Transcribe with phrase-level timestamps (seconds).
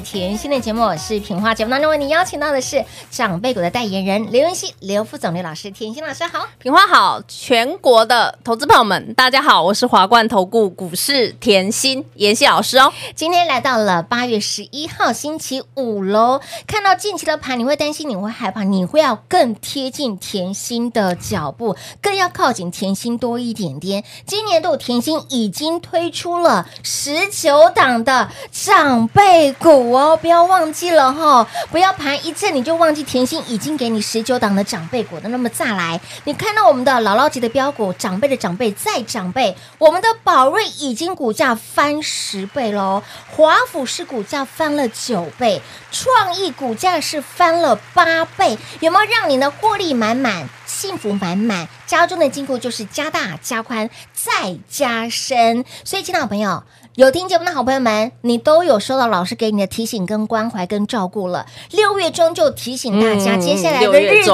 [0.00, 1.54] 甜心的节目，我是品花。
[1.54, 2.84] 节目当中为你邀请到的是
[3.16, 5.70] 长辈股的代言人刘文熙、刘副总、刘老师。
[5.70, 12.92] 甜心老师好，品花好，全国的投资朋友们大家好，我是华冠投顾股市甜心妍希老师哦。
[13.14, 24.04] 今天来到了八月十一号星期五喽，看到近期的盘，你会担心，你会害怕，你会要更贴近甜心的脚步，更要靠近甜心多一点点。
[24.26, 29.54] 今年度甜心已经推出了十九档的长辈。
[29.54, 31.46] 股哦，不要忘记了哈、哦！
[31.70, 35.28] 不要盘一次你就忘记甜心已经给你十九档的长辈股的。
[35.30, 51.68] 那么再来，你看到我们的姥姥级的标股，长辈的长辈再长辈，我们的宝瑞已经股价翻十倍喽，华府是股价翻了九倍，创意股价是翻了八倍，有没有让你的获利满满，幸福满满？
[51.86, 55.64] 家中的金库就是加大、加宽、再加深。
[55.84, 56.62] 所以，亲爱的朋友。
[56.96, 61.44] 有听节目的好朋友们，你都有收到老师给你的提醒、跟关怀、跟照顾了。
[61.70, 64.30] 六月中就提醒大家，嗯、接下来的日子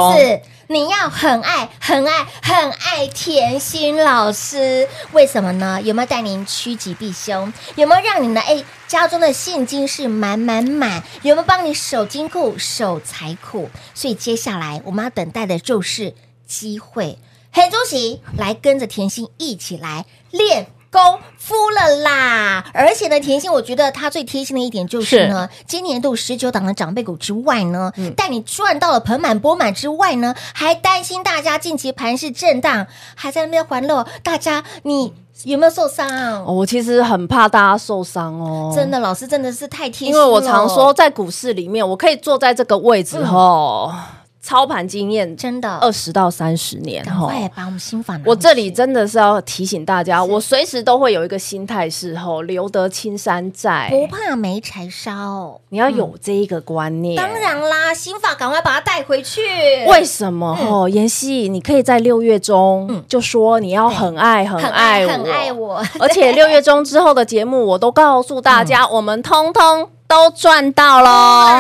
[0.69, 4.89] 你要很爱、很爱、很爱甜心老师。
[5.11, 5.83] 为什么呢？
[5.83, 7.53] 有没有带您趋吉避凶？
[7.75, 11.03] 有没有让你的哎家中的现金是满满满？
[11.23, 13.69] 有没有帮你守金库、守财库？
[13.93, 16.15] 所以接下来我们要等待的就是
[16.47, 17.19] 机会。
[17.53, 20.67] 黑主席来跟着甜心一起来练。
[20.93, 21.01] 功
[21.39, 22.63] 夫了啦！
[22.75, 34.07] 而且呢，甜心，我觉得他最贴心的一点就是呢，是今年度十九档的长辈股之外呢，带、嗯、你赚到了盆满钵满之外呢，还担心大家近期盘势震荡，还在那边环乐。
[34.23, 35.15] 大家，你
[35.45, 36.45] 有没有受伤？
[36.45, 38.71] 哦，我其实很怕大家受伤哦。
[38.77, 40.19] 真的，老师真的是太贴心了。
[40.21, 43.91] 因为我常说，在股市里面，我可以坐在这个位置哦。
[43.91, 44.01] 嗯
[44.43, 48.25] 操盘经验真的二十到三十年赶快，把我们心法拿。
[48.27, 55.61] 我这里真的是要提醒大家，我随时都会有一个心态是吼，留得青山在，不怕没柴烧。
[55.69, 57.17] 你要有这一个观念。
[57.17, 59.41] 当然啦，心法赶快把它带回去。
[59.87, 60.89] 为什么吼？
[60.89, 69.89] 妍希，你可以在六月中就说你要很爱很爱很爱我，而且六月中之后的节目，我都告诉大家，我们通通。
[70.13, 71.59] 都赚到喽，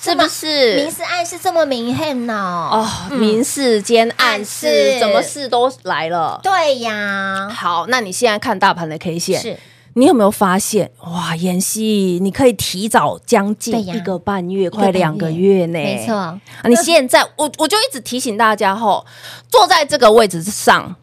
[0.00, 0.74] 是不是？
[0.74, 2.34] 明示暗示这么明显呢？
[2.72, 6.40] 哦，明示兼暗示，什么事都来了。
[6.42, 7.48] 对呀。
[7.48, 9.56] 好，那你现在看大盘的 K 线，是
[9.94, 10.90] 你有没有发现？
[11.04, 15.78] 哇，妍希，你可以提早将近一个半月，快两个月呢。
[15.78, 16.36] 没错。
[16.64, 19.06] 你现在， 我我就一直提醒大家吼，
[19.48, 20.96] 坐在这个位置上，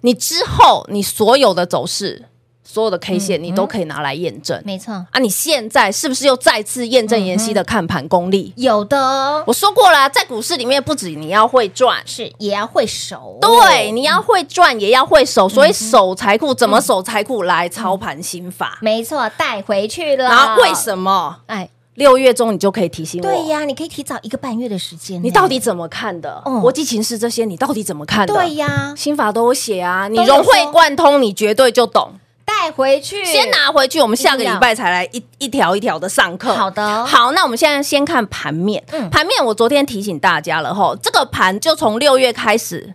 [0.00, 2.24] 你之后你所有的走势。
[2.66, 4.60] 所有的 K 线你都可以拿来验证。
[4.64, 8.52] 没错啊，你现在是不是又再次验证妍希的看盘功力？
[8.56, 13.38] 有的，我说过了，在股市里面不止你要会赚，是也要会守。
[13.40, 15.48] 对，你要会赚，也要会守。
[15.48, 17.44] 所以守财库怎么守财库？
[17.44, 20.24] 来操盘心法，没错，带回去了。
[20.24, 21.38] 然后为什么？
[21.46, 21.70] 哎。
[21.94, 25.18] 六月中你就可以提醒我，对呀，你可以提早一个半月的时间。
[25.22, 26.42] 你到底怎么看的？
[26.60, 28.34] 国际情势这些你到底怎么看的？
[28.34, 32.10] 对呀，心法都有写啊，你融会贯通，你绝对就懂。
[32.46, 36.54] 带回去，先拿回去，我们下个礼拜才来一一条一条的上课。
[36.54, 38.82] 好的，好，那我们现在先看盘面。
[39.10, 42.94] 盘面我昨天提醒大家了吼，这个盘就从六月开始，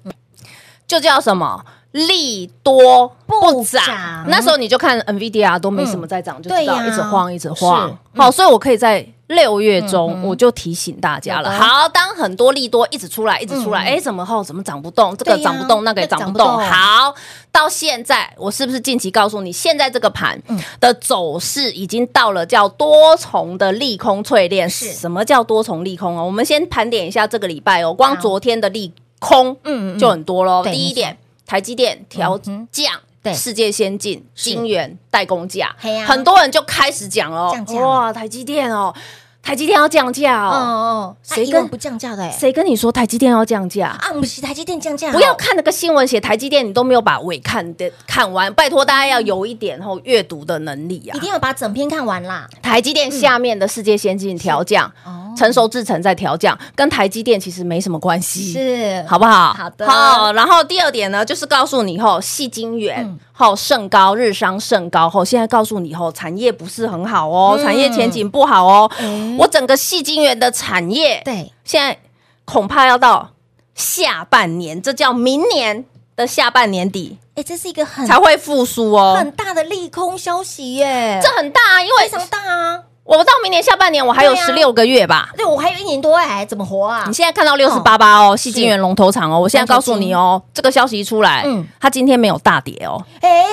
[0.88, 1.63] 就叫什么？
[1.92, 3.83] 利多不涨，
[4.30, 7.97] 那时候你就看 NVIDIA 都没什么在涨，就知道一直晃，一直晃。
[8.15, 11.51] 好，所以我可以在六月中我就提醒大家了。
[11.51, 15.16] 好，当很多利多一直出来，一直出来，哎，怎么后怎么涨不动？
[15.18, 16.48] 这个涨不动，那个也涨不动。
[16.60, 17.13] 好，
[17.51, 20.42] 到现在我是不是近期告诉你，现在这个盘
[20.80, 24.69] 的走势已经到了叫多重的利空淬炼？
[24.69, 26.25] 是什么叫多重利空哦？
[26.25, 30.63] 我们先盘点一下这个礼拜哦，光昨天的利空，嗯，就很多喽。
[30.63, 31.18] 第一点。
[31.44, 32.39] 台积电调
[32.72, 35.75] 降，对世界先进晶圆代工价，
[36.07, 37.51] 很多人就开始讲了，
[37.81, 38.95] 哇，台积电哦，
[39.44, 42.32] 台积电要降价哦，哦，谁跟不降价的？
[42.32, 44.14] 谁跟你说台积电要降价啊？
[44.14, 52.48] 不是台积电降价，不要看那个新闻写台积电，你都没有把尾看的看完，拜托大家要有一点后阅读的能力啊，一定要把整篇看完啦。
[52.62, 54.92] 台积电下面的世界先进调降。
[55.34, 59.54] 成熟制程在调降，跟台积电其实没什么关系，是好不好？
[59.54, 59.90] 好的。
[59.90, 68.92] 好，然后第二点呢，就是告诉你后，细晶圆后甚高，日商甚高后，现在告诉你后，产业不是很好哦，产业前景不好哦。
[69.40, 71.98] 我整个细晶圆的产业，对，现在
[72.46, 73.32] 恐怕要到
[73.74, 75.84] 下半年，这叫明年
[76.16, 82.84] 的下半年底，哎，这是一个很才会复苏哦，很大的利空消息耶，这很大，因为非常大啊。
[83.03, 85.30] 我到明年下半年，我还有十六个月吧？
[85.36, 87.03] 对，我还有一年多哎，怎么活啊？
[87.07, 93.45] 你现在看到六十八八哦，细金源龙头厂哦，我现在告诉你哦，这个消息一出来，嗯，它今天没有大跌哦，哎，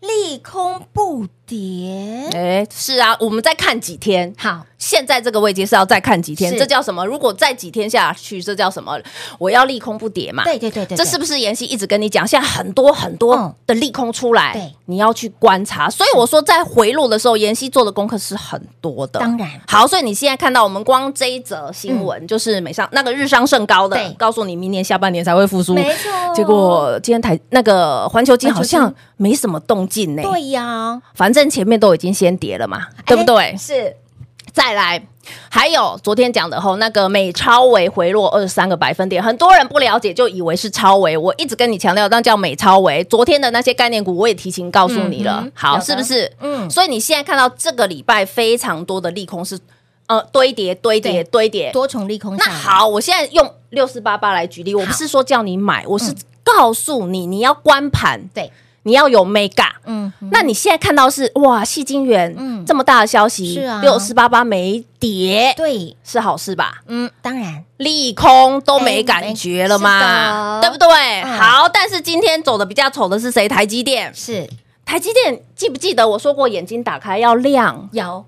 [0.00, 4.66] 利空不跌，哎，是啊，我们再看几天，好。
[4.76, 7.06] 现在这个位置是要再看几天，这叫什么？
[7.06, 9.00] 如果再几天下去，这叫什么？
[9.38, 10.44] 我要利空不跌嘛？
[10.44, 12.28] 对对对对，这是不是妍希一直跟你讲？
[12.28, 15.88] 现在很多很多的利空出来，对，你要去观察。
[15.88, 19.18] 所以我说，在回落的时候，妍希做的功课是很多的。
[19.20, 26.12] 当然，好，所以你现在看到我们光这一则新闻，就是美商那个日商甚高的，告诉你明年下半年才会复苏，没错。
[26.34, 30.22] 结果今天台那个环球金好像没什么动静呢。
[30.22, 33.56] 对呀，反正前面都已经先跌了嘛，对不对？
[33.58, 33.96] 是。
[34.52, 35.04] 再来，
[35.50, 41.16] 还有昨天讲的吼，那个美超维回落二十三个百分点，很多人不了解就以为是超维。
[41.16, 43.02] 我一直跟你强调，那叫美超维。
[43.02, 45.40] 昨天的那些概念股，我也提前告诉你了。
[45.42, 46.30] 嗯、好，是不是？
[46.38, 46.70] 嗯。
[46.70, 49.58] 所以你现在看到这个礼拜非常多的利空是
[50.06, 52.36] 呃堆叠、堆叠、堆叠，多重利空。
[52.36, 56.14] 那好，我现在用六四八八来举例，我不是说叫你买，我是
[56.44, 58.20] 告诉你你要关盘。
[58.32, 58.52] 对。
[58.84, 66.82] 你要有 mega，嗯，那你现在看到是哇，矽晶圆，嗯，这么大的消息，是啊，六四八八没跌，对，是好事吧？
[66.86, 71.22] 嗯，当然，利空都没感觉了嘛，对不对？
[71.24, 73.48] 好，但是今天走的比较丑的是谁？
[73.48, 74.48] 台积电是
[74.84, 78.24] 台积电，记不记得我说过，眼睛打开要亮，有。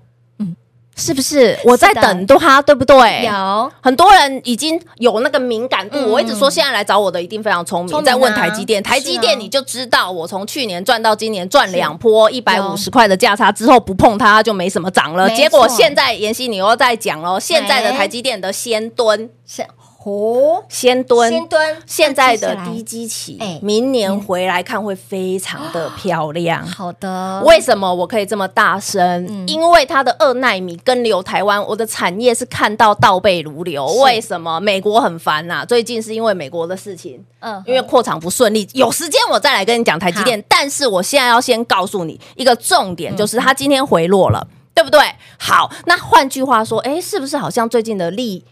[0.97, 3.23] 是不是我在等它，对不对？
[3.23, 5.97] 有很多人已经有那个敏感度。
[6.11, 8.03] 我一直说，现在来找我的一定非常聪明。
[8.03, 15.29] 在问台积电，台积电你就知道，我从去年赚到今年赚两波一百五十块的价差之后，不碰它就没什么涨了。
[15.29, 19.65] 结果现在妍希你又在讲哦，现在的台积电的先蹲是。
[20.07, 26.65] 哦，先蹲，先蹲，现在的低基期，明年回来看会非常的漂亮。
[26.65, 29.45] 好的，为什么我可以这么大声？
[29.47, 33.85] 因为它的二奈米跟流台湾，我的产业是看到倒背如流。
[34.01, 34.61] 为什么？
[34.61, 38.65] 美国很烦呐，最近是因为美国的事情，嗯，因为扩厂不顺利。
[38.71, 45.01] 有时间我再来跟你讲台积电，但是我现在要先告诉你一个重点，就是它今天回落了，对不对？
[45.37, 48.45] 好，那换句话说，哎，是不是好像最近的利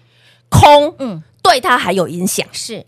[0.49, 1.23] 空，嗯？
[1.45, 2.85] 对他还有影响，是。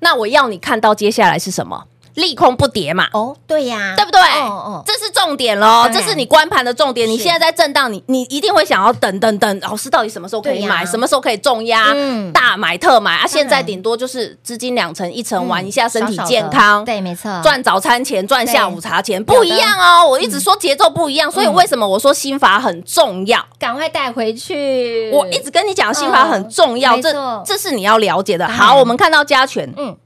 [0.00, 1.86] 那我要你看到接下来是什么？
[2.18, 3.06] 利空不跌嘛？
[3.12, 4.20] 哦，对呀，对不对？
[4.20, 7.08] 哦哦，这是重点喽，这是你观盘的重点。
[7.08, 10.84] 你现在在震荡，你你一定会想要等等等，老师到底什么时候可以买？
[10.84, 11.94] 什么时候可以重压？
[12.34, 13.26] 大买特买啊！
[13.26, 16.84] 现在顶多就是资金两成一成玩一下，身体健康。
[16.84, 20.08] 对，没错，赚早餐钱，赚下午茶钱不一样哦。
[20.08, 23.44] 我一直说节奏不一样，所以为什么我说心法很重要？
[23.58, 25.10] 赶快带回去。
[25.12, 27.12] 我一直跟你讲心法很重要，这
[27.46, 28.48] 这是你要了解的。
[28.48, 29.96] 好，我们看到加权，嗯。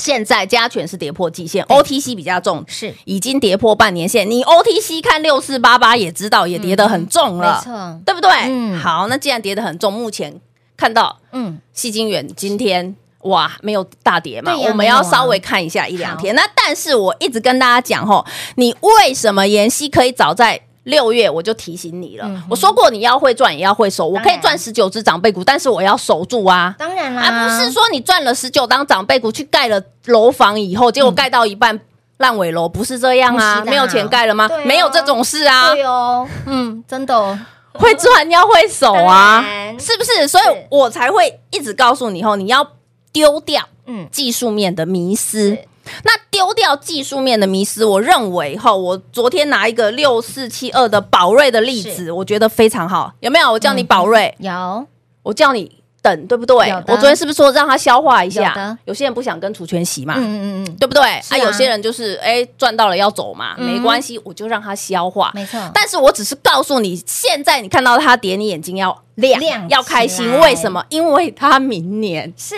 [0.00, 4.28] 现在加权是跌破季线，OTC 比较重，是已经跌破半年线。
[4.28, 8.30] 你 OTC 看六四八八也知道，也跌得很重了，没错，对不对？
[8.46, 10.40] 嗯好，那既然跌得很重，目前
[10.76, 16.34] 看到嗯，矽晶圆今天哇没有大跌嘛，我们要稍微看一下一两天。
[16.34, 18.24] 那但是我一直跟大家讲吼，
[18.56, 22.24] 你为什么妍希可以早在六月我就提醒你了？
[22.26, 26.74] 嗯我说过你要会赚也要会守，我可以赚十九只长辈股，但是我要守住啊。
[26.78, 31.78] 当然啦，而不是说你赚了十九张长辈股去盖了楼房以后，结果盖到一半
[32.18, 33.62] 烂尾楼，不是这样啊？
[33.66, 34.60] 没有钱盖了吗哦？
[34.64, 35.74] 没有这种事啊！
[35.74, 37.38] 对哦，嗯，真的哦，
[37.74, 39.44] 会赚要会守啊，
[39.78, 40.26] 是不是？
[40.26, 42.66] 所以我才会一直告诉你后，你要
[43.12, 45.58] 丢掉嗯，技术面的迷思是。
[46.04, 53.12] 那丢掉技术面的迷失，我认为哈，我昨天拿一个六四七二的宝瑞的例子，我觉得非常好。
[53.20, 53.52] 有没有？
[53.52, 54.86] 我叫你宝瑞，有
[55.22, 55.70] 我叫你
[56.00, 56.56] 等，对不对？
[56.86, 58.76] 我昨天是不是说让他消化一下有？
[58.86, 61.02] 有些人不想跟除权息嘛，嗯嗯嗯，对不对？
[61.22, 65.30] 是啊有些人就是哎赚到了要走嘛，嗯没关系，我就让他消化。
[65.34, 70.82] 没错，但是我只是告诉你，现在你看到他跌，你眼睛要亮，亮要开心为什么？
[70.88, 72.54] 因为他明年是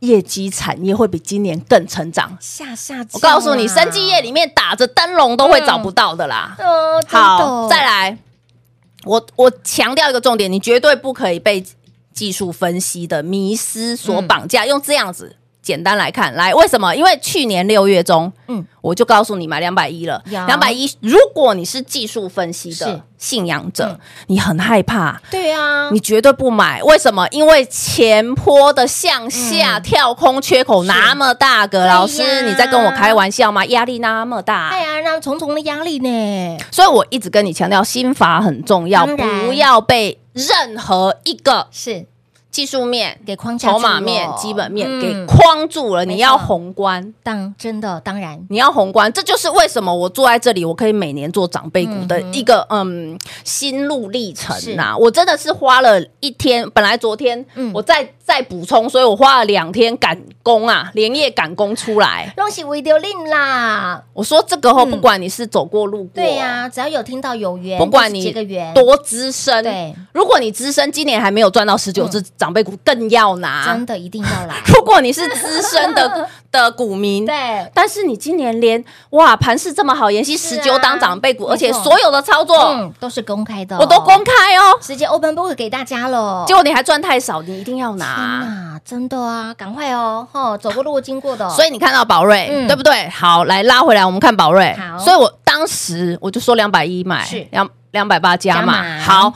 [0.00, 2.36] 业绩产业会比今年更成长。
[2.40, 6.54] 下下，我告诉你，生技业里面打着灯笼都会找不到的啦。
[6.58, 8.18] 呃，好，再来，
[9.04, 11.64] 我我强调一个重点，你绝对不可以被
[12.12, 14.66] 技术分析的迷失所绑架。
[14.66, 16.94] 用这样子简单来看，来为什么？
[16.94, 20.90] 因为去年六月中，嗯，我就告诉你买两百一了，有两百一。
[21.00, 23.98] 如果你是技术分析的信仰者，嗯。
[24.28, 25.20] 你很害怕。
[25.30, 27.26] 对啊，你绝对不买，为什么？
[27.30, 33.64] 因为前坡的向下跳空缺口那么大个，嗯老师你在跟我开玩笑吗？
[33.66, 42.06] 压力那么大，哎呀，那重重的压力呢，所以我一直跟你强调，心法很重要，不要被任何一个是
[42.50, 45.00] 技术面、给框架住筹码面、基本面嗯。
[45.00, 46.04] 给框住了。
[46.04, 48.38] 你要宏观，当真的当然。
[48.48, 54.96] 你要宏观，这就是为什么我坐在这里，我可以每年做长辈股的一个嗯心路历程呐。
[54.96, 57.70] 我真的是花了一天，本来昨天嗯。
[57.72, 62.32] 我再再补充，所以我花了两天赶工啊，连夜赶工出来。
[62.36, 64.90] 恭喜微丢令啦，我说这个后，嗯。
[64.90, 73.84] 不管你是走过路过，对呀，只要有听到有缘，不管你就是结个缘，多资深，对，如果你资深今年还没有赚到十九只长辈股，更要拿真。
[73.84, 88.06] 的一定要来， 如果你是资深的 的股民，对，但是你今年连哇盘势这么好，妍希是啊十九档长辈股，而且所有的操作嗯，都是公开的，我都公，开哦，直接 open book 给大家了，结果你还赚太少，你一定要拿。
[88.06, 93.06] 哪，真的啊，赶快哦，吼，走过路经过的哦，所以你看到宝瑞，嗯对不对？
[93.10, 94.98] 好，来拉回来，我们看宝瑞好。
[94.98, 98.98] 所以我当时我就说两百一买是，两两百八加嘛。
[99.00, 99.32] 好。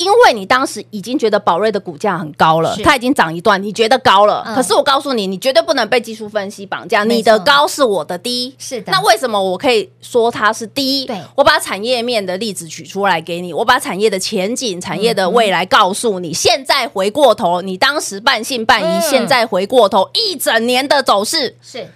[0.00, 4.42] 因为你当时已经觉得宝瑞的股价很高了是，它已经涨一段，你觉得高了。
[4.46, 7.04] 嗯可是我告诉你，你绝对不能被技术分析绑架。
[7.04, 11.04] 你的高是我的低，是的那为什么我可以说它是低？
[11.04, 16.32] 对我把产业面的例子取出来给你，我把产业的前景、产业的未来告诉你。
[16.32, 21.86] 现在回过头，你当时半信半疑，嗯现在回过头，一整年的走势是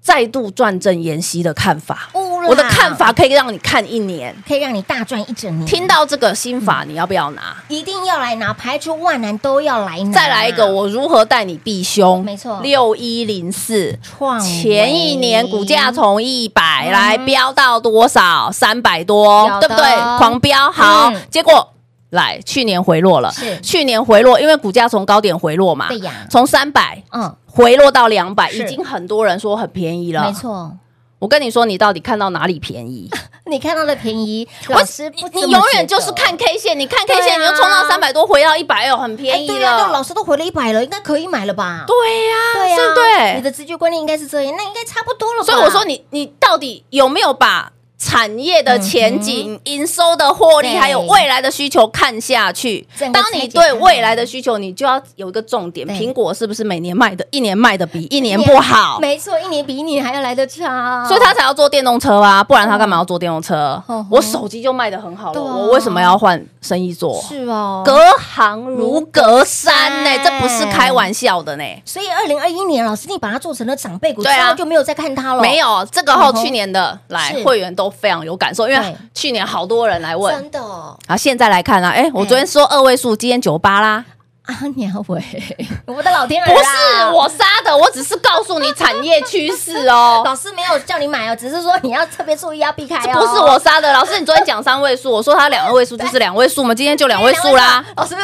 [0.00, 2.10] 再度转正妍希的看法。
[2.14, 2.48] 乌啦。
[2.50, 4.34] 我的看法可以让你看一年。
[4.46, 7.56] 可以让你大赚一整年，听到这个心法，你要不要拿？
[7.68, 12.24] 一定要来拿，排除万难都要来拿，再来一个，我如何带你避凶？
[12.24, 12.60] 没错。
[12.62, 16.92] 六一零四，创前一年股价从一百嗯。
[16.92, 18.50] 来飙到多少？
[18.52, 19.84] 三百多对不对？
[20.18, 21.10] 狂飙，好。
[21.10, 21.72] 嗯，结果
[22.10, 23.58] 来去年回落了，是。
[23.60, 25.88] 去年回落，因为股价从高点回落嘛。
[25.88, 30.24] 对呀，从三百嗯，回落到两百，已经很多人说很便宜了。
[30.24, 30.70] 没错，
[31.22, 33.08] 我跟你说，你到底看到哪里便宜？
[33.46, 39.92] 你看到的便宜，我老师不你永远就是看 K 线，你看 K 线，你就冲到三百多，回到一百二，很便宜哎对啊，了。
[39.92, 41.84] 老师都回了一百了，应该可以买了吧？
[41.86, 43.34] 对呀，对不对？
[43.36, 45.46] 你的直觉观念应该是这样，那应该差不多了吧？
[45.46, 47.70] 所以我说你，你到底有没有把
[48.04, 52.84] 产业的前景、营收的获利，还有未来的需求看下去。
[53.12, 58.98] 当你对未来的需求，你就要有一个重点：苹果是不是每年卖的，一年卖的比一年不好？
[59.00, 63.80] 没错，一年比一年还要来得差，所以他才要做电动车啊，不然他干嘛要做电动车？
[63.86, 64.04] 嗯？
[64.10, 65.56] 我手机就卖的很好了，啊。
[65.56, 67.22] 我为什么要换生意做？
[67.22, 74.52] 是哦，隔行如隔山呢、这不是开玩笑的呢、所以二零二一年，老师你把它做成了长辈股，对啊。
[74.54, 76.42] 就没有再看它了，没有这个后，嗯哼。
[76.42, 80.34] 去年的来会员都非常有感受，因为去年好多人来问。
[80.34, 84.04] 真的哦好，现在来看啊，哎，我昨天说二位数，今天九八啦，
[84.44, 85.22] 啊，鸟尾，
[85.86, 93.02] 我的老天儿不啊是我杀的，我只是告诉你产业趋势哦， 老师没有叫你买哦，只是说你要特别注意，要避开哦。
[93.04, 93.92] 这不是我杀的。
[93.92, 97.84] 老师，你昨天讲三位数，我说他两位数就是两位数嘛，今天就两位数啦。
[97.96, 98.16] 老师，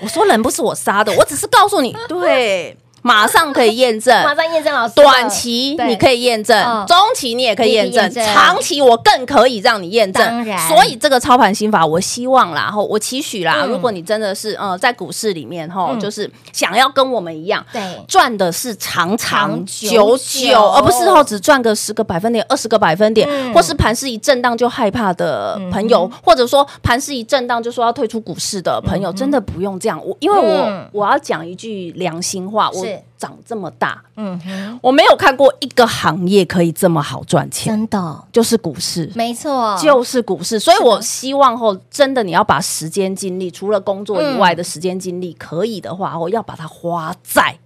[0.00, 4.94] 我说人不是我杀的，我只是告诉你，对，马上可以验证，马上验证老师。
[4.94, 10.44] 短期你可以验证，哦、中期你也可以验证，长期我更可以让你验证。
[10.68, 29.98] 所以这个操盘心法，我希望啦，后我期许啦、嗯，如果你真的是呃在股市里面哈、嗯，就是想要跟我们一样，对，赚的是长长久久，而不是后只赚个十个百分点、二十个百分点，嗯、或是盘势一震荡就害怕的朋友，嗯、或者说盘势一震荡就说要退出股市的朋友，嗯、真的不用这样。
[30.04, 32.89] 我因为我、嗯、我要讲一句良心话，我。
[33.18, 38.24] 长这么大，嗯，我没有看过一个行业可以这么好赚钱，真的。
[38.32, 40.58] 就是股市，没错，就是股市。
[40.58, 47.58] 所以我希望后真的你要把时间精力，除了工作以外的时间精力，可以的话，我要把它花在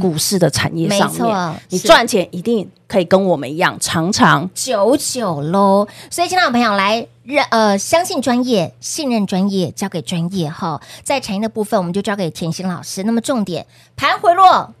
[0.00, 1.60] 股市的产业上面。
[1.68, 5.86] 你赚钱一定可以跟我们一样长长久久喽。
[6.10, 10.80] 所以，亲爱的朋友来认呃，相信专业，信任专业，交给专业哈。
[11.02, 13.02] 在产业的部分，我们就交给甜心老师。
[13.04, 13.66] 那么重点，
[13.96, 14.74] 盘回落。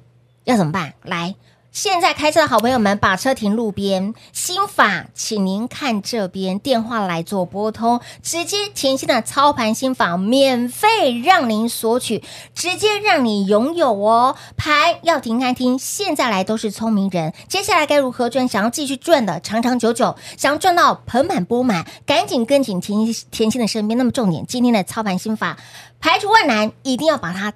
[0.44, 0.94] 要怎么办？
[1.02, 1.34] 来，
[1.76, 4.14] 现在开车的好朋友们，把车停路边。
[4.32, 14.36] 心法，请您看这边，电话来做拨通，直接甜心的操盘心法免费让您索取，直接让你拥有哦。
[14.56, 18.48] 盘要停看听，现在来都是聪明人，接下来该如何赚？
[18.48, 23.98] 想要继续赚的长长久久，想要赚到盆满钵满，赶紧跟紧甜甜心的身边。
[23.98, 25.58] 那么重点，今天的操盘心法。
[25.98, 27.52] 排除万难，一定要把它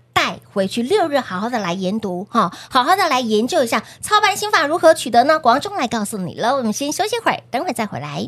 [0.53, 0.83] 回去。
[0.83, 5.39] 六日好好的来研读哈，好好的来研究一下操盘心法如何取得呢？
[5.39, 6.57] 广中来告诉你了。
[6.57, 8.27] 我们先休息会儿，等会儿再回来。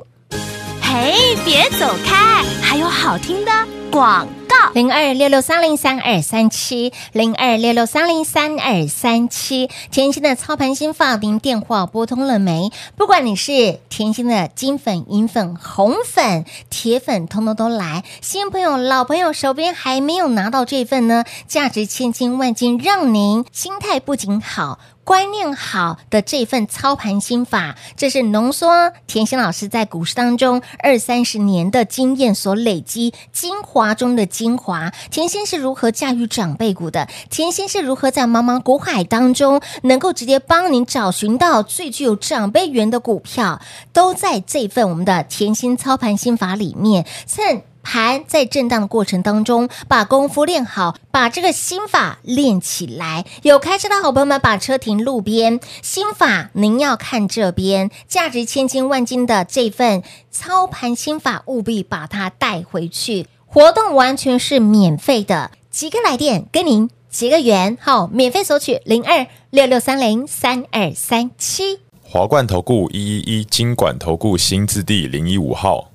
[0.95, 3.51] 嘿，别走开，还有好听的
[3.91, 4.71] 广告。
[4.75, 12.71] 零二六六三零三二三七，零二六六三零三二三七，甜心的操盘心法，您电话拨通了没？
[12.95, 18.05] 不管你是甜心的金粉、银粉、红粉、铁粉，通通都来。
[18.21, 24.79] 新朋友、老朋友手边还没有拿到这份呢，价值千金万金，让您心态不仅好。
[25.05, 34.93] 观念好的这份操盘心法，这是浓缩甜心老师在股市当中二三十年的经验所累积精华中的精华。
[35.11, 37.09] 甜心是如何驾驭长辈股的？
[37.31, 43.61] 甜心是如何在茫茫股海当中能够直接帮您找寻到最具有长辈缘的股票？
[43.93, 47.05] 都在这份我们的甜心操盘心法里面。
[47.27, 53.25] 趁盘在震荡的过程当中，把功夫练好，把这个心法练起来。
[53.43, 55.61] 有开车的好朋友们，把车停路边。
[55.83, 63.27] 心法您要看这边，价值千金万金的这份操盘心法，务必把它带回去。
[63.47, 71.81] 活动完全是免费的，几个来电跟您结个缘，好，免费索取零二六六三零三二三七。
[72.03, 75.92] 华冠投顾一一一金管投顾新字第零一五号。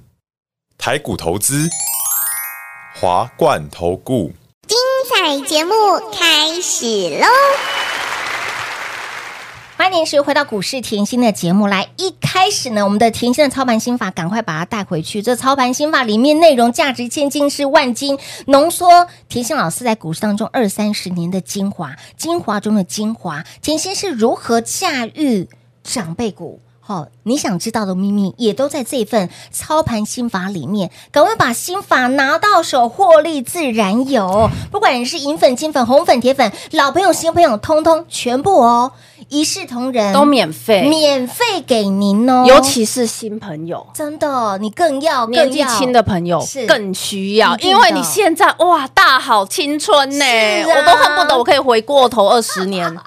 [0.77, 1.67] 台股投资，
[2.93, 4.31] 华冠投顾，
[4.67, 4.77] 精
[5.09, 5.73] 彩节目
[6.13, 7.25] 开始喽！
[9.75, 11.89] 欢迎是回到股市甜心的节目来。
[11.97, 15.21] 一开始呢，我们的甜心的操盘心法，赶快把它带回去。
[15.21, 23.43] 这操盘心法里面内容价值千金是万金，浓缩甜心老师在股市当中二三十年的精华，精华中的精华。
[23.61, 25.49] 甜心是如何驾驭
[25.83, 26.61] 长辈股？
[26.87, 30.89] 好、哦，你想知道的秘密也都在这份操盘心法里面。
[31.11, 34.49] 赶快把心法拿到手，获利自然有。
[34.71, 38.93] 不管你是银粉、金粉、红粉、铁粉，老朋友、新朋友，通通全部哦，
[39.27, 42.45] 一视同仁，都免费，免费给您哦。
[42.47, 52.97] 尤其是新朋友，真的，你更要，年纪轻的朋友是更需要，因为你现在哇，大好青春呢、啊，我都恨不得我可以回过头二十年。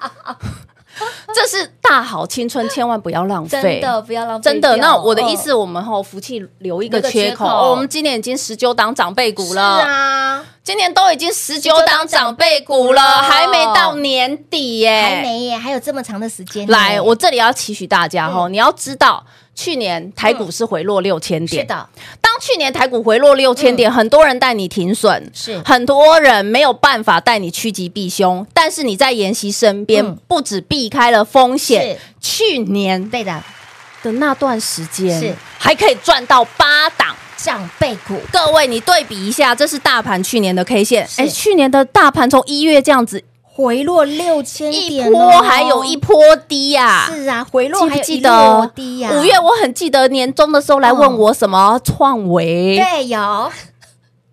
[1.33, 4.49] 这是大好青春，千万不要浪费，真的不要浪费。
[4.49, 7.45] 真的，那我的意思，我们吼福气留一个缺口。
[7.45, 16.65] 哦、我们今年已经十九档长辈股了，是啊，今年都已经十九档长辈股了，还没到年底耶，还没耶，还有这么长的时间。
[16.67, 19.25] 来，我这里要期许大家哈、嗯，你要知道。
[19.53, 21.89] 去年台股是回落六千点，嗯，是的。
[22.21, 28.47] 当去年台股回落六千点，嗯，很多人带你停损，是很多人没有办法带你趋吉避凶。
[28.53, 31.80] 但是你在妍希身边，嗯，不止避开了风险，
[32.19, 33.43] 去年对的
[34.03, 38.19] 的那段时间是还可以赚到八档长辈股。
[38.31, 41.07] 各位，你对比一下，这是大盘去年的 K 线。
[41.17, 43.23] 哎，去年的大盘从一月这样子。
[43.53, 46.17] 回落六千点，一波还有一波
[46.47, 47.11] 低呀！
[47.13, 49.11] 是啊，回落还记得低呀。
[49.13, 53.51] 五月我很记得年终的时候来问我什么创维，对，有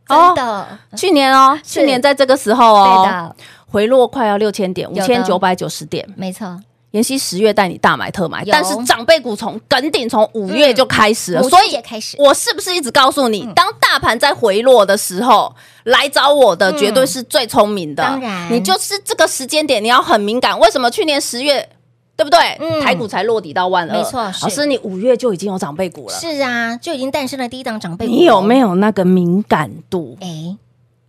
[0.06, 6.60] 真的，去年哦，去年在这个时候哦，对的，回落快要六千点，五千九百九十点，没错。
[6.98, 18.02] 妍希十月带你大买特买，但是长辈股从梗顶从五月就开始了，嗯所以开始我是不是一直告诉你，当大盘在回落的时候来找我的，绝对是最聪明的。
[18.02, 20.58] 当然你就是这个时间点，你要很敏感。
[20.58, 21.68] 为什么去年十月？
[22.16, 22.40] 对不对？
[22.58, 28.12] 嗯台股才落底到万二，没错老师，你五月就已经有长辈股了，是啊，就已经诞生了第一档长辈股。
[28.12, 30.18] 你有没有那个敏感度？
[30.20, 30.56] 哎，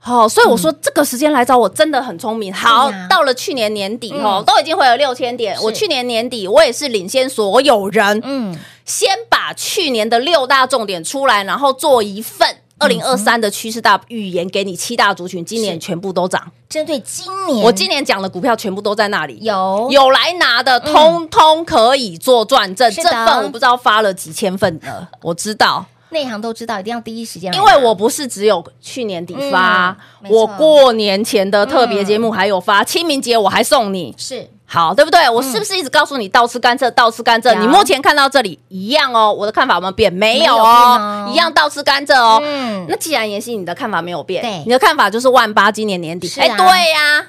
[0.02, 2.54] 好、所以我说这个时间来找我真的很聪明。
[2.54, 4.24] 好，到了去年年底嗯。
[4.24, 5.58] 哦，都已经回了六千点。
[5.62, 12.48] 我去年年底我也是领先所有人，嗯，先把去年的六大重点出来，然后做一份
[12.80, 16.50] 二零二三的趋势大预言给你，七大族群今年全部都涨。
[16.70, 19.38] 针对今年，我今年讲的股票全部都在那里。
[19.42, 19.90] 有。
[19.92, 22.90] 有来拿的，通通可以做转正。
[22.92, 34.14] 这份我不知道发了几千份的，我知道，内行都知道，一定要第一时间因，为我不是只有去年底发，嗯我过年前的特别节目还有发，清明节我还送你。
[34.18, 35.28] 是好，对不对？
[35.28, 37.60] 我是不是一直告诉你倒吃甘蔗，倒吃甘蔗？
[37.60, 40.14] 你目前看到这里一样哦，我的看法有没有变？
[40.14, 40.64] 没有哦
[41.00, 42.40] 哦，一样倒吃甘蔗哦。
[42.44, 46.32] 嗯那既然妍希你的看法没有变，对你的看法就是万八今年年底。
[46.40, 47.26] 哎啊对呀，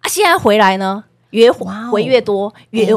[0.00, 2.94] 啊，现在回来呢，越回越多，越哎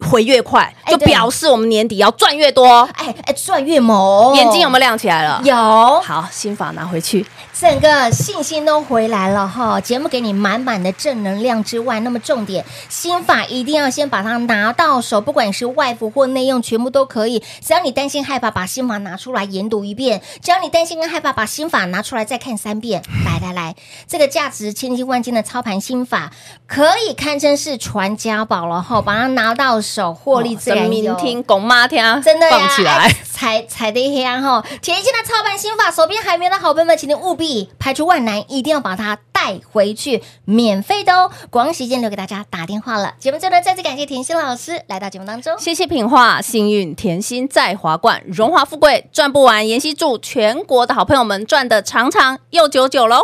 [0.00, 2.88] 回越快，就表示我们年底要赚越多。
[2.94, 5.40] 哎哎，赚越猛，眼睛有没有亮起来了？
[5.44, 5.54] 有？
[6.00, 7.24] 好，心法拿回去。
[7.58, 17.42] 整个信心都回来了哈，节目给你满满的正能量之外，那么重点心法一定要先把它拿到手，不管是外服或内用，全部都可以。
[17.64, 23.02] 只要你担心害怕，把心法拿出来研读一遍；只要你担心跟害怕，把心法拿出来再看三遍。
[23.24, 23.74] 来来来，
[24.06, 26.30] 这个价值千金万金的操盘心法，
[26.66, 30.90] 可以堪称是传家宝了哈，把它拿到手，获利自人然有。
[30.90, 33.16] 民听，公妈听，真的呀，放起来哎。
[33.36, 34.64] 踩踩的香哈！
[34.80, 41.30] 甜心的操盘心法，手边还没的好朋友们，请您务必排除万难，一定要把它带回去，免费的哦！
[41.50, 43.12] 广告时间留给大家打电话了。
[43.18, 45.54] 节目最后呢，再次感谢甜心老师来到节目当中。
[45.58, 49.68] 谢谢品画，幸运甜心在华冠，荣华富贵赚不完。
[49.68, 53.22] 妍希祝全国的好朋友们赚的长长又久久喽！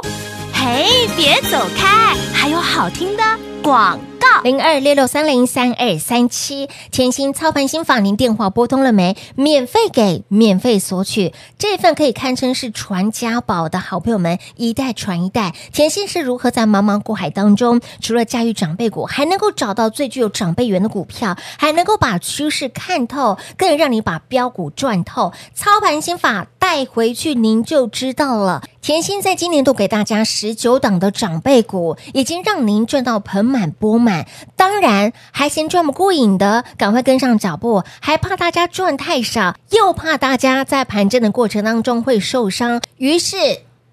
[0.52, 3.24] 嘿，别走开，还有好听的
[3.62, 4.11] 广告。
[4.42, 9.16] 零二六六三零三二三七，甜心操盘心法，您电话拨通了没？
[9.36, 15.54] 免费给，免费索取，这份可以堪称是传家宝的好朋友们，一代传一代。
[15.72, 25.32] 甜心是如何在茫茫股海当中，除了驾驭长辈股，还能够找到最具有长辈缘的股票，还能够把趋势看透，更让你把标股赚透。
[25.54, 28.62] 操盘心法带回去，您就知道了。
[28.80, 34.28] 甜心在今年度给大家十九档的长辈股，已经让您赚到盆满钵满。
[34.54, 37.82] 当然，还嫌赚不过瘾的，赶快跟上脚步。
[38.00, 43.36] 还怕大家赚太少，又怕大家在盘整的过程当中会受伤，于是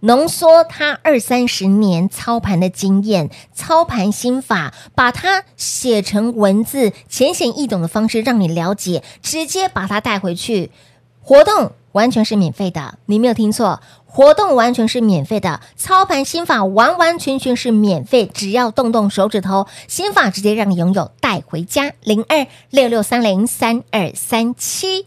[0.02, 10.70] 浓缩他二三十年操盘的经验、操盘心法，把它写成文字，浅显易懂的方式让你了解，直接把它带回去。
[11.22, 21.94] 活动完全是免费的，你没有听错，活动完全是免费的，操盘心法完完全全是免费，只要动动手指头，心法直接让你拥有带回家。
[22.04, 25.06] 零二六六三零三二三七，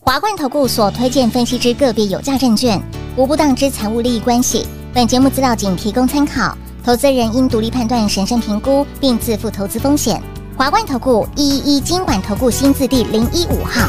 [0.00, 2.82] 华冠投顾所推荐分析之个别有价证券，
[3.16, 4.66] 无不当之财务利益关系。
[4.92, 10.22] 本节目资料仅提供参考，投资人应独立判断、审慎评估，并自负投资风险。
[10.56, 13.88] 华冠投顾一一一金管投顾新字第零一五号。